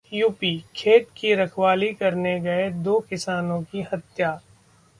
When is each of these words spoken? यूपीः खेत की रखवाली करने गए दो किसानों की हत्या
यूपीः 0.11 0.61
खेत 0.75 1.07
की 1.17 1.33
रखवाली 1.35 1.91
करने 1.93 2.39
गए 2.39 2.69
दो 2.83 2.99
किसानों 2.99 3.61
की 3.63 3.81
हत्या 3.93 4.39